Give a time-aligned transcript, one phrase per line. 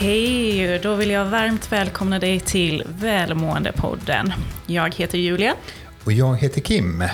[0.00, 0.78] Hej!
[0.82, 4.32] Då vill jag varmt välkomna dig till Välmåendepodden.
[4.66, 5.54] Jag heter Julia.
[6.04, 7.04] Och jag heter Kim.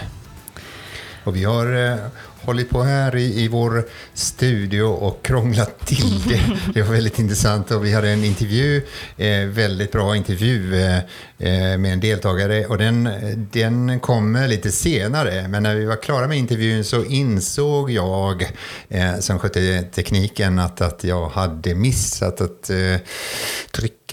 [1.25, 1.97] Och vi har eh,
[2.45, 3.85] hållit på här i, i vår
[4.15, 6.41] studio och krånglat till det.
[6.75, 8.83] Det var väldigt intressant och vi hade en intervju,
[9.17, 10.97] eh, väldigt bra intervju eh,
[11.39, 13.09] eh, med en deltagare och den,
[13.53, 15.49] den kommer lite senare.
[15.49, 18.53] Men när vi var klara med intervjun så insåg jag
[18.89, 22.97] eh, som skötte tekniken att, att jag hade missat att eh,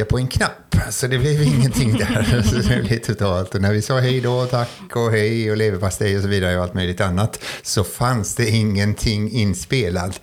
[0.02, 0.76] trycka på en knapp.
[0.90, 2.42] Så det blev ingenting där.
[2.50, 3.55] Så det blev totalt.
[3.55, 6.64] Och när vi sa hej då, tack och hej och leverpastej och så vidare och
[6.64, 10.22] allt möjligt annat så fanns det ingenting inspelat.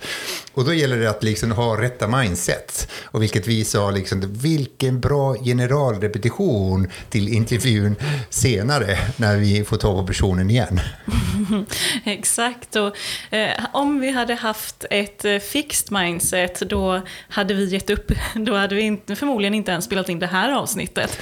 [0.53, 2.91] Och då gäller det att liksom ha rätta mindset.
[3.05, 7.95] Och vilket vi sa, liksom, vilken bra generalrepetition till intervjun
[8.29, 10.79] senare när vi får ta på personen igen.
[12.05, 12.95] Exakt, och
[13.33, 18.11] eh, om vi hade haft ett eh, fixed mindset då hade vi gett upp.
[18.35, 21.19] Då hade vi inte, förmodligen inte ens spelat in det här avsnittet.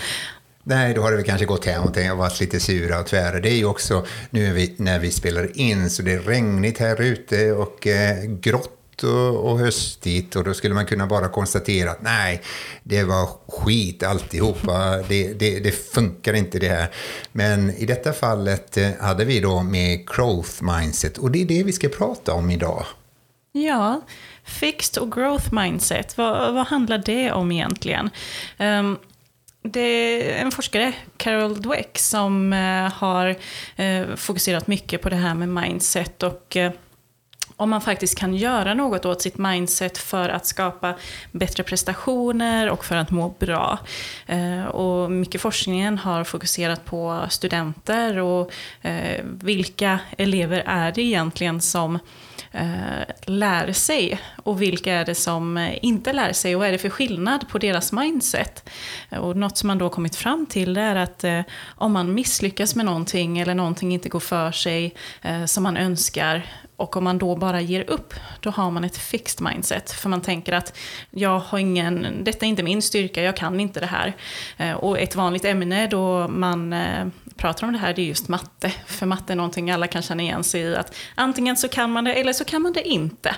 [0.70, 3.40] Nej, då hade vi kanske gått hem och varit lite sura och tvära.
[3.40, 7.02] Det är ju också nu vi, när vi spelar in så det är regnigt här
[7.02, 12.02] ute och eh, grått och, och höstigt och då skulle man kunna bara konstatera att
[12.02, 12.42] nej,
[12.84, 14.98] det var skit alltihopa.
[15.10, 16.92] Det, det, det funkar inte det här.
[17.32, 21.64] Men i detta fallet eh, hade vi då med growth mindset och det är det
[21.64, 22.86] vi ska prata om idag.
[23.52, 24.02] Ja,
[24.48, 28.10] fixed och growth mindset, vad, vad handlar det om egentligen?
[28.58, 28.98] Um,
[29.62, 33.36] det är en forskare, Carol Dweck, som uh, har
[33.80, 36.72] uh, fokuserat mycket på det här med mindset och uh,
[37.56, 40.96] om man faktiskt kan göra något åt sitt mindset för att skapa
[41.32, 43.80] bättre prestationer och för att må bra.
[44.72, 48.52] Och mycket forskningen har fokuserat på studenter och
[49.24, 52.00] vilka elever är det egentligen som
[52.52, 56.72] Eh, lär sig och vilka är det som eh, inte lär sig och vad är
[56.72, 58.70] det för skillnad på deras mindset?
[59.10, 61.42] Och något som man då kommit fram till är att eh,
[61.76, 64.96] om man misslyckas med någonting eller någonting inte går för sig
[65.46, 66.46] som man önskar
[66.76, 69.92] och om man då bara ger upp, då har man ett fixed mindset.
[69.92, 70.78] För man tänker att
[71.10, 74.14] jag har ingen, detta är inte min styrka, jag kan inte det här.
[74.76, 76.76] Och ett vanligt ämne då man
[77.38, 78.72] pratar om det här, det är just matte.
[78.86, 80.76] För matte är någonting alla kan känna igen sig i.
[80.76, 83.36] Att antingen så kan man det, eller så kan man det inte.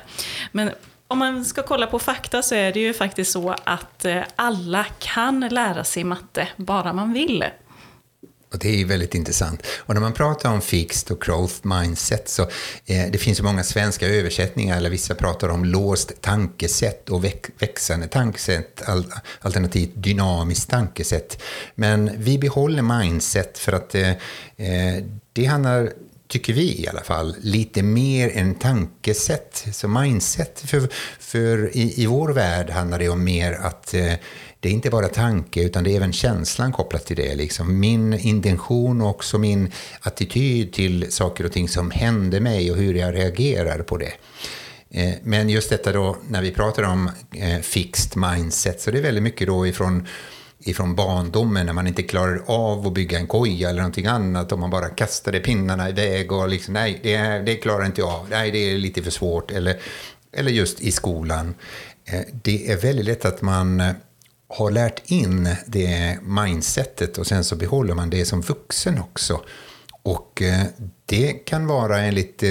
[0.51, 0.71] Men
[1.07, 4.85] om man ska kolla på fakta så är det ju faktiskt så att eh, alla
[4.99, 7.45] kan lära sig matte, bara man vill.
[8.53, 9.67] Och det är väldigt intressant.
[9.77, 12.41] Och när man pratar om fixed och growth mindset så
[12.85, 17.49] eh, det finns ju många svenska översättningar, eller vissa pratar om låst tankesätt och väx
[17.59, 18.83] växande tankesätt,
[19.41, 21.41] alternativt dynamiskt tankesätt.
[21.75, 24.09] Men vi behåller mindset för att eh,
[24.57, 25.93] eh, det handlar
[26.29, 29.65] tycker vi i alla fall, lite mer än tankesätt.
[29.73, 34.13] Så mindset, för, för i, i vår värld handlar det om mer att eh,
[34.59, 37.35] det är inte bara tanke utan det är även känslan kopplat till det.
[37.35, 37.79] Liksom.
[37.79, 42.93] Min intention och också min attityd till saker och ting som händer mig och hur
[42.93, 44.13] jag reagerar på det.
[44.91, 49.01] Eh, men just detta då när vi pratar om eh, fixed mindset så det är
[49.01, 50.07] väldigt mycket då ifrån
[50.59, 54.59] ifrån barndomen när man inte klarar av att bygga en koja eller någonting annat och
[54.59, 58.57] man bara kastade pinnarna iväg och liksom nej, det, det klarar inte jag nej, det
[58.57, 59.51] är lite för svårt.
[59.51, 59.79] Eller,
[60.31, 61.55] eller just i skolan.
[62.05, 63.91] Eh, det är väldigt lätt att man eh,
[64.49, 69.41] har lärt in det mindsetet och sen så behåller man det som vuxen också.
[70.09, 70.65] Och eh,
[71.05, 72.43] det kan vara enligt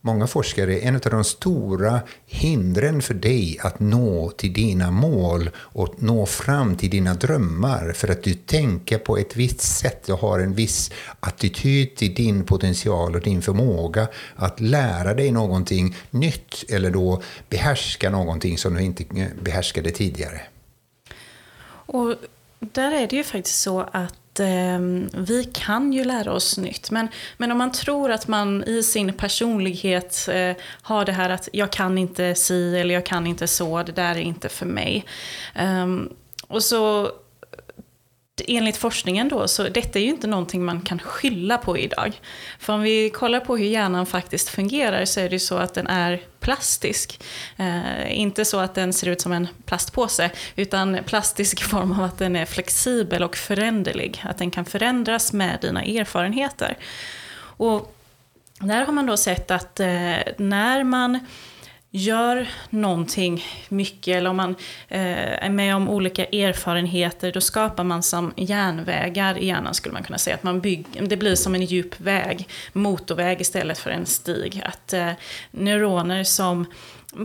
[0.00, 5.94] många forskare en av de stora hindren för dig att nå till dina mål och
[5.98, 10.40] nå fram till dina drömmar för att du tänker på ett visst sätt och har
[10.40, 10.90] en viss
[11.20, 18.10] attityd till din potential och din förmåga att lära dig någonting nytt eller då behärska
[18.10, 20.40] någonting som du inte eh, behärskade tidigare.
[21.92, 22.14] Och
[22.58, 24.78] där är det ju faktiskt så att eh,
[25.12, 26.90] vi kan ju lära oss nytt.
[26.90, 31.48] Men, men om man tror att man i sin personlighet eh, har det här att
[31.52, 35.04] jag kan inte si eller jag kan inte så, det där är inte för mig.
[35.54, 35.86] Eh,
[36.48, 37.10] och så
[38.48, 42.20] enligt forskningen då, så detta är ju inte någonting man kan skylla på idag.
[42.58, 45.74] För om vi kollar på hur hjärnan faktiskt fungerar så är det ju så att
[45.74, 47.20] den är plastisk.
[47.56, 52.04] Eh, inte så att den ser ut som en plastpåse, utan plastisk i form av
[52.04, 54.22] att den är flexibel och föränderlig.
[54.24, 56.78] Att den kan förändras med dina erfarenheter.
[57.56, 57.94] Och
[58.60, 61.18] där har man då sett att eh, när man
[61.90, 64.50] gör någonting mycket eller om man
[64.88, 70.02] eh, är med om olika erfarenheter då skapar man som järnvägar i hjärnan skulle man
[70.02, 70.36] kunna säga.
[70.36, 74.62] Att man bygger, det blir som en djup väg, motorväg istället för en stig.
[74.64, 75.12] Att eh,
[75.50, 76.66] neuroner som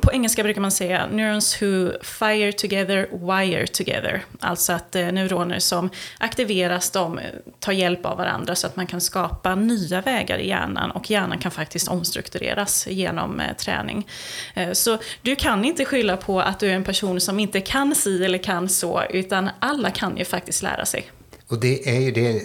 [0.02, 4.26] på engelska brukar man säga neurons who fire together, wire together.
[4.40, 7.26] Alltså att eh, neuroner som aktiveras, de eh,
[7.60, 11.38] tar hjälp av varandra så att man kan skapa nya vägar i hjärnan och hjärnan
[11.38, 14.08] kan faktiskt omstruktureras genom eh, träning.
[14.54, 17.96] Eh, så du kan inte skylla på att du är en person som inte kan
[17.96, 21.12] si eller kan så, utan alla kan ju faktiskt lära sig.
[21.48, 22.42] Och det är ju det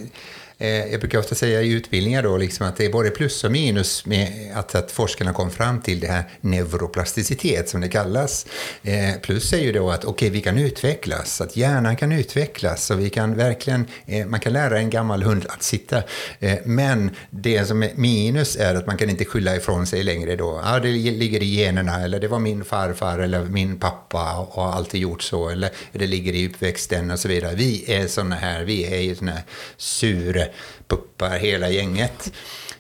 [0.61, 3.53] Eh, jag brukar ofta säga i utbildningar då, liksom att det är både plus och
[3.53, 8.47] minus med att, att forskarna kom fram till det här neuroplasticitet som det kallas.
[8.83, 13.01] Eh, plus är ju då att okay, vi kan utvecklas, att hjärnan kan utvecklas och
[13.01, 16.03] vi kan verkligen, eh, man kan lära en gammal hund att sitta.
[16.41, 20.37] Eh, men det som är minus är att man kan inte skylla ifrån sig längre
[20.37, 20.61] då.
[20.65, 24.73] Ja, det ligger i generna eller det var min farfar eller min pappa och har
[24.73, 27.55] alltid gjort så eller det ligger i uppväxten och så vidare.
[27.55, 29.45] Vi är sådana här, vi är ju sådana här
[29.77, 30.50] sura
[30.89, 32.33] puppar hela gänget.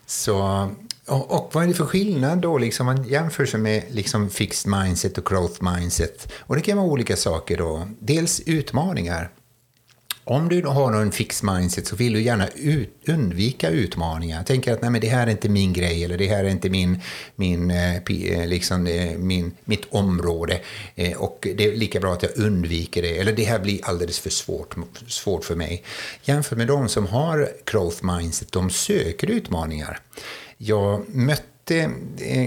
[0.06, 0.68] Så,
[1.06, 4.72] och, och, vad är det för skillnad då, liksom, man jämför sig med liksom fixed
[4.72, 6.32] mindset och growth mindset?
[6.36, 7.88] Och det kan vara olika saker då.
[7.98, 9.30] Dels utmaningar.
[10.24, 14.44] Om du har en fix mindset så vill du gärna ut, undvika utmaningar.
[14.44, 16.70] Tänker att nej, men det här är inte min grej eller det här är inte
[16.70, 17.00] min,
[17.36, 20.60] min, eh, eh, liksom, eh, min, mitt område
[21.16, 23.18] och det är lika bra att jag undviker det.
[23.18, 24.74] Eller det här blir alldeles för svårt,
[25.06, 25.82] svårt för mig.
[26.22, 30.00] Jämfört med de som har growth mindset, de söker utmaningar.
[30.56, 31.90] Jag mötte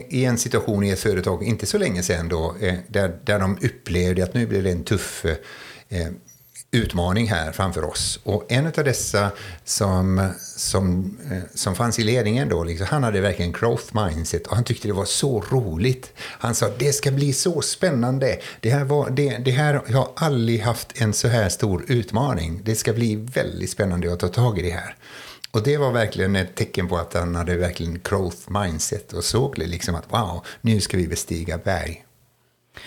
[0.09, 2.55] i en situation i ett företag, inte så länge sedan, då,
[2.87, 5.25] där, där de upplevde att nu blir det en tuff
[6.73, 8.19] utmaning här framför oss.
[8.23, 9.31] Och en av dessa
[9.63, 14.55] som, som, eh, som fanns i ledningen då, liksom, han hade verkligen growth mindset och
[14.55, 16.13] han tyckte det var så roligt.
[16.17, 18.39] Han sa det ska bli så spännande.
[18.59, 22.61] Det här, var, det, det här jag har aldrig haft en så här stor utmaning.
[22.63, 24.95] Det ska bli väldigt spännande att ta tag i det här.
[25.51, 29.57] Och det var verkligen ett tecken på att han hade verkligen growth mindset och såg
[29.57, 32.02] liksom att wow, nu ska vi bestiga berg.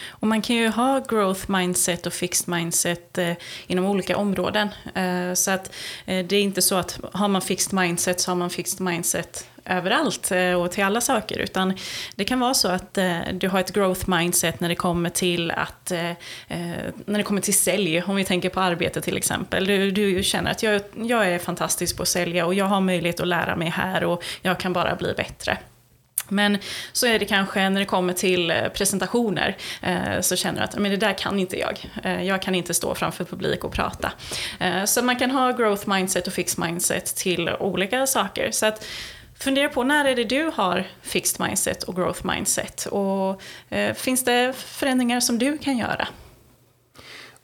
[0.08, 3.32] Och man kan ju ha growth mindset och fixed mindset eh,
[3.66, 4.68] inom olika områden.
[4.94, 5.72] Eh, så att
[6.06, 9.48] eh, det är inte så att har man fixed mindset så har man fixed mindset
[9.66, 11.38] överallt eh, och till alla saker.
[11.38, 11.74] Utan
[12.14, 15.50] det kan vara så att eh, du har ett growth mindset när det kommer till
[15.50, 16.16] att eh, eh
[17.06, 19.66] när det kommer till sälj, om vi tänker på arbete till exempel.
[19.66, 23.20] Du, du känner att jag, jag är fantastisk på att sälja och jag har möjlighet
[23.20, 25.58] att lära mig här och jag kan bara bli bättre.
[26.28, 26.58] Men
[26.92, 30.76] så är det kanske när det kommer till eh, presentationer eh, så känner du att
[30.76, 31.90] ah, men det där kan inte jag.
[32.04, 34.12] Eh, jag kan inte stå framför publik och prata.
[34.86, 38.50] Så man kan ha growth mindset och fixed mindset till olika saker.
[38.50, 38.84] Så att
[39.38, 42.86] fundera på när är det du har fixed mindset och growth mindset?
[42.86, 43.42] Och
[43.94, 46.08] finns det förändringar som du kan göra?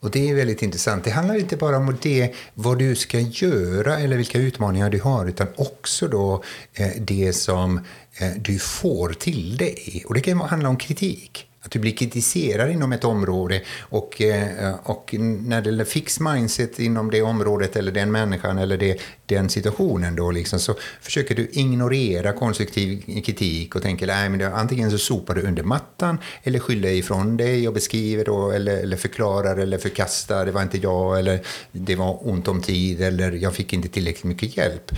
[0.02, 1.04] Och det är väldigt intressant.
[1.04, 5.26] Det handlar inte bara om det, vad du ska göra eller vilka utmaningar du har,
[5.26, 6.42] utan också då
[6.74, 7.80] eh, det som
[8.18, 10.04] Eh, du får till dig.
[10.06, 11.48] Och det kan handla om kritik.
[11.64, 16.78] Att du blir kritiserad inom ett område och, eh, och när det är fix mindset
[16.78, 21.48] inom det området eller den människan eller det, den situationen då liksom, så försöker du
[21.52, 26.90] ignorera konstruktiv kritik och tänker att det, antingen så sopar du under mattan eller skyller
[26.90, 31.40] ifrån dig och beskriver då, eller, eller förklarar eller förkastar, det var inte jag eller
[31.72, 34.92] det var ont om tid eller jag fick inte tillräckligt mycket hjälp.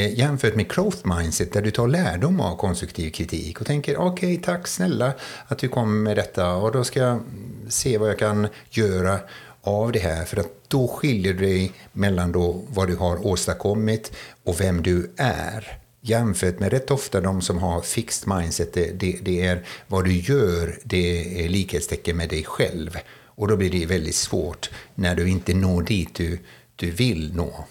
[0.00, 4.32] Eh, jämfört med growth mindset där du tar lärdom av konstruktiv kritik och tänker okej,
[4.32, 5.12] okay, tack snälla
[5.48, 7.20] att du kom med detta och då ska jag
[7.68, 9.20] se vad jag kan göra
[9.62, 14.12] av det här för att då skiljer du dig mellan då vad du har åstadkommit
[14.44, 15.78] och vem du är.
[16.00, 20.16] Jämfört med rätt ofta de som har fixed mindset, det, det, det är vad du
[20.16, 22.98] gör, det är likhetstecken med dig själv.
[23.24, 26.38] Och då blir det väldigt svårt när du inte når dit du,
[26.76, 27.64] du vill nå.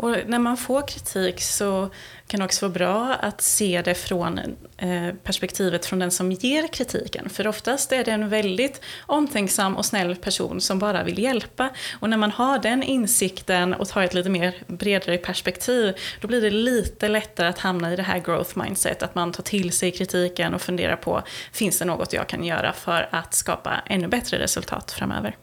[0.00, 1.90] Och när man får kritik så
[2.26, 4.38] kan det också vara bra att se det från
[4.76, 7.28] eh, perspektivet från den som ger kritiken.
[7.28, 11.70] För oftast är det en väldigt omtänksam och snäll person som bara vill hjälpa.
[12.00, 16.40] Och när man har den insikten och tar ett lite mer bredare perspektiv, då blir
[16.40, 19.02] det lite lättare att hamna i det här growth mindset.
[19.02, 22.72] Att man tar till sig kritiken och funderar på, finns det något jag kan göra
[22.72, 25.36] för att skapa ännu bättre resultat framöver?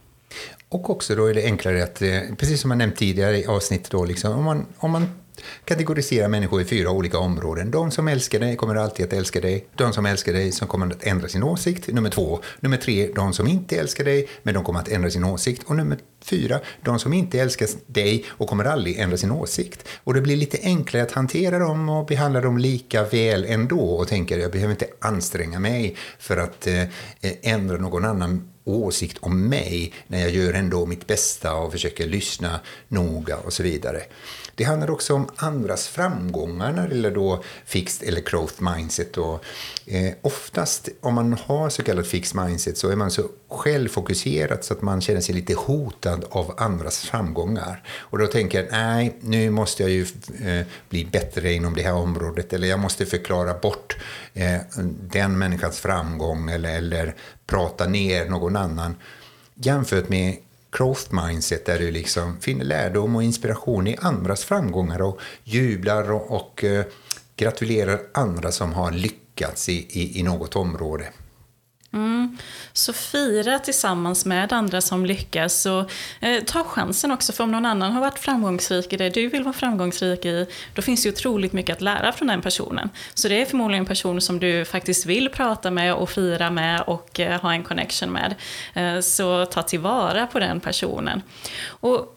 [0.69, 3.91] Och också då är det enklare att, eh, precis som jag nämnt tidigare i avsnittet,
[3.91, 5.07] då, liksom, om, man, om man
[5.65, 7.71] kategoriserar människor i fyra olika områden.
[7.71, 9.67] De som älskar dig kommer alltid att älska dig.
[9.75, 11.87] De som älskar dig som kommer att ändra sin åsikt.
[11.87, 12.39] Nummer två.
[12.59, 15.63] Nummer tre, de som inte älskar dig men de kommer att ändra sin åsikt.
[15.65, 19.87] Och nummer fyra, de som inte älskar dig och kommer aldrig ändra sin åsikt.
[20.03, 24.07] Och det blir lite enklare att hantera dem och behandla dem lika väl ändå och
[24.07, 26.87] tänker jag behöver inte anstränga mig för att eh, eh
[27.41, 32.59] ändra någon annan åsikt om mig när jag gör ändå mitt bästa och försöker lyssna
[32.87, 34.01] noga och så vidare.
[34.57, 39.17] Det handlar också om andras framgångar när det gäller då fixed eller growth mindset.
[39.17, 39.43] Och,
[39.85, 44.73] eh, oftast om man har så kallat fixed mindset så är man så självfokuserad så
[44.73, 47.83] att man känner sig lite hotad av andras framgångar.
[47.97, 50.01] Och då tänker jag, nej, nu måste jag ju
[50.45, 53.97] eh, bli bättre inom det här området eller jag måste förklara bort
[54.33, 54.59] eh,
[55.01, 58.95] den människans framgång eller, eller prata ner någon annan.
[59.55, 60.37] Jämfört med
[60.77, 66.31] growth mindset där du liksom finner lärdom och inspiration i andras framgångar och jublar och,
[66.31, 66.85] och eh,
[67.35, 71.09] gratulerar andra som har lyckats i, i, i något område.
[71.97, 72.37] Mm.
[72.73, 77.65] Så fira tillsammans med andra som lyckas och eh, ta chansen också för om någon
[77.65, 81.53] annan har varit framgångsrik i det du vill vara framgångsrik i, då finns det otroligt
[81.53, 82.89] mycket att lära från den personen.
[83.13, 86.81] Så det är förmodligen en person som du faktiskt vill prata med och fira med
[86.81, 88.35] och eh, ha en connection med.
[88.73, 91.21] Eh, så ta tillvara på den personen.
[91.67, 92.13] Och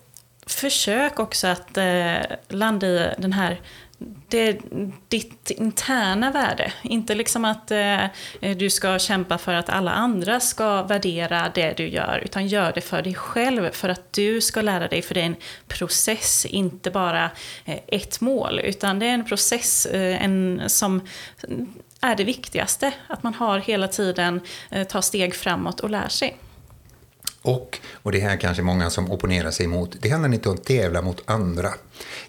[0.47, 3.61] försök också att eh, landa i den här
[4.29, 4.59] det är
[5.09, 6.73] ditt interna värde.
[6.83, 8.05] Inte liksom att eh,
[8.57, 12.81] du ska kämpa för att alla andra ska värdera det du gör, utan gör det
[12.81, 15.37] för dig själv, för att du ska lära dig, för det är en
[15.69, 17.31] process, inte bara
[17.65, 21.01] eh, ett mål, utan det är en process eh, en, som
[22.01, 24.41] är det viktigaste, att man har hela tiden
[24.71, 26.37] eh, tar steg framåt och lär sig.
[27.43, 30.65] Och, och det här kanske många som opponerar sig mot, det handlar inte om att
[30.65, 31.71] tävla mot andra.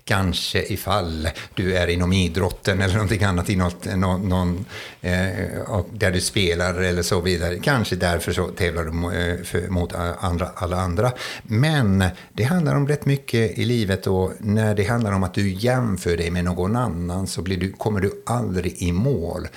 [0.03, 4.65] Kanske ifall du är inom idrotten eller någonting annat i något, någon, någon
[5.01, 7.60] eh, där du spelar eller så vidare.
[7.60, 11.12] Kanske därför så tävlar du eh, för, mot eh, andra, alla andra.
[11.44, 15.53] Men det handlar om rätt mycket i livet och när det handlar om att du
[15.53, 19.48] jämför dig med någon annan så blir du, kommer du aldrig i mål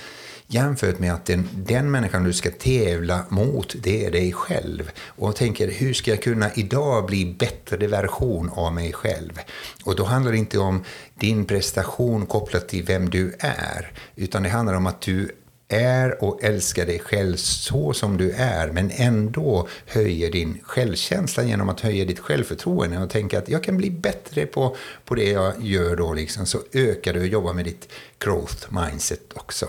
[0.47, 4.91] jämfört med att den, den människan du ska tävla mot, det är dig själv.
[5.07, 9.39] Och tänker, hur ska jag kunna idag bli bättre version av mig själv?
[9.83, 10.83] Och då handlar det inte om
[11.15, 15.31] din prestation kopplat till vem du är, utan det handlar om att du
[15.67, 21.69] är och älskar dig själv så som du är, men ändå höjer din självkänsla genom
[21.69, 24.75] att höja ditt självförtroende och tänka att jag kan bli bättre på,
[25.05, 29.33] på det jag gör då, liksom, så ökar du och jobbar med ditt growth mindset
[29.33, 29.67] också.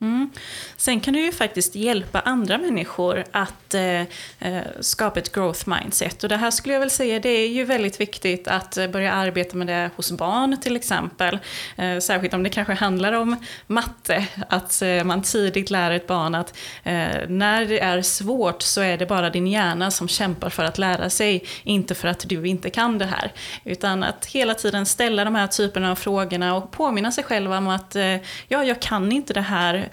[0.00, 0.30] Mm.
[0.76, 4.00] Sen kan du ju faktiskt hjälpa andra människor att eh,
[4.38, 6.22] eh, skapa ett growth mindset.
[6.22, 9.12] Och det här skulle jag väl säga, det är ju väldigt viktigt att eh, börja
[9.12, 11.38] arbeta med det hos barn till exempel.
[11.76, 13.36] Eh, särskilt om det kanske handlar om
[13.66, 18.80] matte, att eh, man tidigt lär ett barn att eh, när det är svårt så
[18.80, 22.46] är det bara din hjärna som kämpar för att lära sig, inte för att du
[22.48, 23.32] inte kan det här.
[23.64, 27.68] Utan att hela tiden ställa de här typerna av frågorna och påminna sig själv om
[27.68, 28.16] att eh,
[28.48, 29.87] ja, jag kan inte det här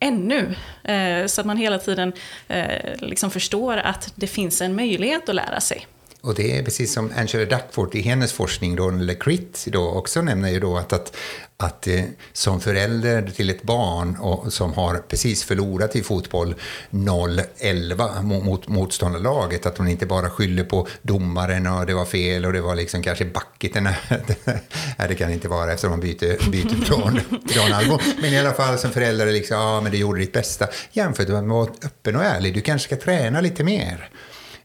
[0.00, 0.54] ännu.
[0.84, 2.12] Eh, så att man hela tiden
[2.48, 5.86] eh, liksom förstår att det finns en möjlighet att lära sig.
[6.22, 10.22] Och det är precis som Angela Duckford i hennes forskning, då, eller CRIT, då, också
[10.22, 11.16] nämner ju då att, att,
[11.56, 16.54] att eh, som förälder till ett barn och, som har precis förlorat i fotboll
[16.90, 22.44] 0-11 mot, mot motståndarlaget, att hon inte bara skyller på domaren och det var fel
[22.44, 23.74] och det var liksom kanske backigt.
[23.80, 27.20] Nej, det kan det inte vara eftersom man byter, byter från,
[27.56, 27.98] Ronaldo.
[28.22, 30.66] Men i alla fall som förälder, liksom, ja men du gjorde ditt bästa.
[30.92, 34.10] Jämfört med att vara öppen och ärlig, du kanske ska träna lite mer.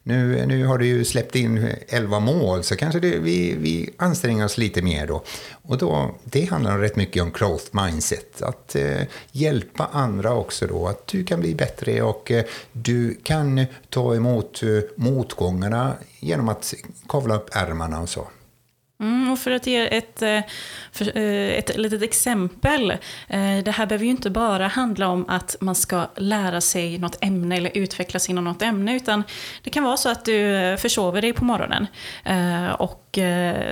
[0.08, 4.46] Nu, nu har du ju släppt in 11 mål, så kanske det, vi, vi anstränger
[4.46, 5.24] oss lite mer då.
[5.62, 10.88] Och då, det handlar rätt mycket om growth mindset, att eh, hjälpa andra också då,
[10.88, 16.74] att du kan bli bättre och eh, du kan ta emot eh, motgångarna genom att
[17.08, 18.28] kavla upp ärmarna och så.
[19.00, 20.40] Mm, och för att ge ett, eh,
[20.92, 22.92] för, eh, ett litet exempel.
[23.28, 27.18] Eh, det här behöver ju inte bara handla om att man ska lära sig något
[27.22, 28.96] ämne eller utvecklas inom något ämne.
[28.96, 29.24] Utan
[29.64, 31.88] det kan vara så att du försover dig på morgonen.
[32.78, 33.20] Och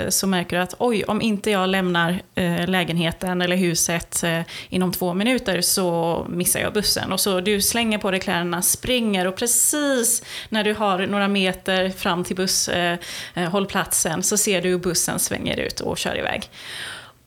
[0.09, 2.21] så märker du att oj, om inte jag lämnar
[2.67, 4.23] lägenheten eller huset
[4.69, 7.11] inom två minuter så missar jag bussen.
[7.11, 11.89] Och så du slänger på dig kläderna, springer och precis när du har några meter
[11.89, 16.49] fram till busshållplatsen så ser du bussen sen svänger ut och kör iväg.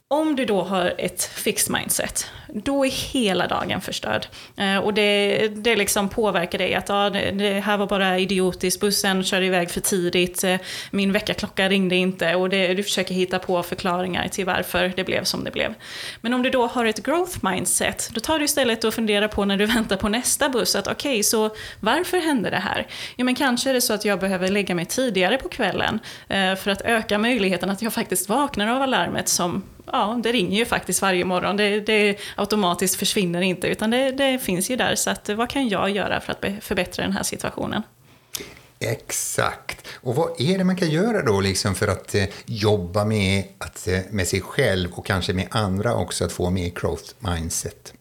[0.09, 4.27] Om du då har ett fixed mindset, då är hela dagen förstörd.
[4.57, 8.81] Eh, och det, det liksom påverkar dig att ah, det, det, här var bara idiotiskt,
[8.81, 10.57] bussen körde iväg för tidigt, eh,
[10.91, 15.25] min väckarklocka ringde inte och det, du försöker hitta på förklaringar till varför det blev
[15.25, 15.75] som det blev.
[16.21, 19.45] Men om du då har ett growth mindset, då tar du istället och funderar på
[19.45, 22.87] när du väntar på nästa buss, att okej, okay, så varför hände det här?
[23.17, 26.55] Ja, men kanske är det så att jag behöver lägga mig tidigare på kvällen eh,
[26.55, 30.65] för att öka möjligheten att jag faktiskt vaknar av alarmet som ja, det ringer ju
[30.65, 31.57] faktiskt varje morgon.
[31.57, 34.95] Det, det automatiskt försvinner inte, utan det, det, finns ju där.
[34.95, 37.83] Så att, vad kan jag göra för att förbättra den här situationen?
[38.79, 39.87] Exakt.
[39.95, 43.89] Och vad är det man kan göra då liksom för att eh, jobba med, att,
[43.89, 47.93] eh, med sig själv och kanske med andra också att få mer growth mindset?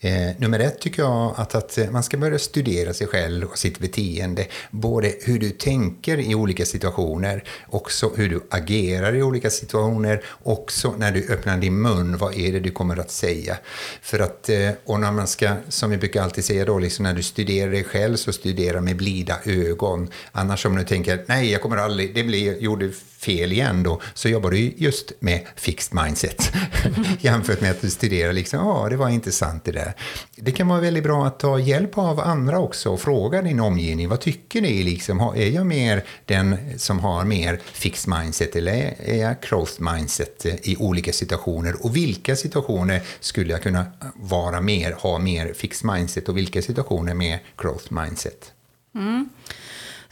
[0.00, 3.78] Eh, nummer ett tycker jag att, att man ska börja studera sig själv och sitt
[3.78, 4.46] beteende.
[4.70, 10.94] Både hur du tänker i olika situationer, också hur du agerar i olika situationer, också
[10.98, 13.56] när du öppnar din mun, vad är det du kommer att säga?
[14.02, 17.14] För att, eh, och när man ska, som vi brukar alltid säga då, liksom när
[17.14, 20.10] du studerar dig själv så studera med blida ögon.
[20.32, 24.28] Annars om du tänker, nej jag kommer aldrig, det blir, gjorde fel igen då, så
[24.28, 26.52] jobbar du just med fixed mindset.
[27.20, 29.94] Jämfört med att du studerar liksom, ja ah, det var intressant det där.
[30.36, 34.08] Det kan vara väldigt bra att ta hjälp av andra också och fråga din omgivning,
[34.08, 35.20] vad tycker ni liksom?
[35.20, 40.76] Är jag mer den som har mer fixed mindset eller är jag growth mindset i
[40.76, 41.84] olika situationer?
[41.84, 47.14] Och vilka situationer skulle jag kunna vara mer, ha mer fixed mindset och vilka situationer
[47.14, 48.52] med growth mindset?
[48.94, 49.28] Mm.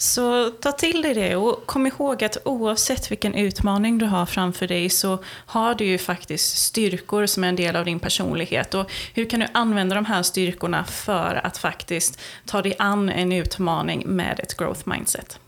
[0.04, 4.66] Så ta till dig det och kom ihåg att oavsett vilken utmaning du har framför
[4.66, 8.74] dig så har du ju faktiskt styrkor som är en del av din personlighet.
[8.74, 13.32] Och hur kan du använda de här styrkorna för att faktiskt ta dig an en
[13.32, 15.38] utmaning med ett growth mindset?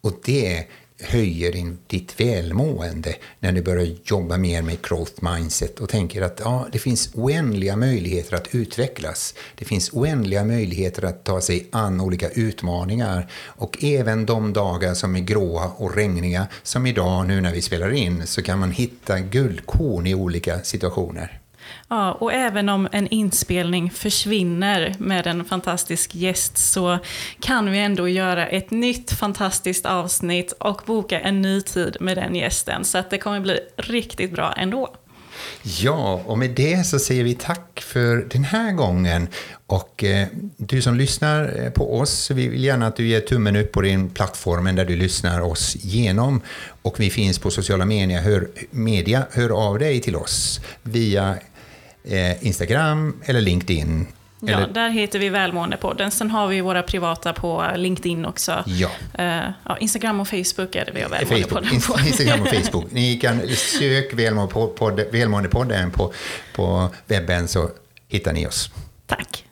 [0.00, 0.66] Och det
[1.00, 6.40] höjer din, ditt välmående när du börjar jobba mer med growth mindset och tänker att
[6.44, 9.34] ja, det finns oändliga möjligheter att utvecklas.
[9.54, 15.16] Det finns oändliga möjligheter att ta sig an olika utmaningar och även de dagar som
[15.16, 19.20] är gråa och regniga som idag nu när vi spelar in så kan man hitta
[19.20, 21.40] guldkorn i olika situationer.
[21.88, 26.98] Ja, och även om en inspelning försvinner med en fantastisk gäst så
[27.40, 32.34] kan vi ändå göra ett nytt fantastiskt avsnitt och boka en ny tid med den
[32.34, 32.84] gästen.
[32.84, 34.94] Så att det kommer bli riktigt bra ändå.
[35.62, 39.28] Ja, och med det så säger vi tack för den här gången.
[39.66, 43.56] Och eh, du som lyssnar eh, på oss, vi vill gärna att du ger tummen
[43.56, 46.40] upp på din plattform där du lyssnar oss genom.
[46.82, 51.36] Och vi finns på sociala medier, hör, media, hör av dig till oss via
[52.04, 54.06] eh, Instagram eller LinkedIn.
[54.40, 54.74] Ja, eller...
[54.74, 56.10] där heter vi Välmåendepodden.
[56.10, 58.64] Sen har vi våra privata på LinkedIn också.
[58.66, 58.90] Ja.
[59.18, 61.98] Uh, ja, Instagram och Facebook är det vi har Välmåendepodden på.
[62.06, 62.92] Instagram och Facebook.
[62.92, 64.16] Ni kan söka
[65.12, 66.12] Välmåendepodden på,
[66.54, 67.70] på webben så
[68.08, 68.70] hittar ni oss.
[69.06, 69.47] Tack.